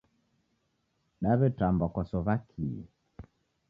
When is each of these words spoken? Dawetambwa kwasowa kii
Dawetambwa 1.21 1.85
kwasowa 1.93 2.35
kii 2.47 2.81